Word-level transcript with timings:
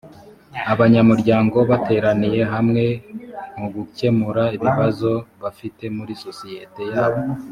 abanyamuryango 0.73 1.57
bateraniye 1.69 2.41
hamwe 2.53 2.83
mugukemura 3.59 4.43
ibibazo 4.57 5.11
bafite 5.43 5.83
muri 5.97 6.13
sosiyete 6.25 6.81
yabo 6.93 7.19